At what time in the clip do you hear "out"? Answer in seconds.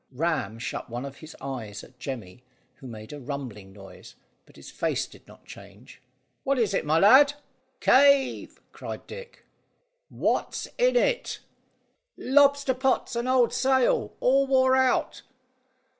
14.75-15.21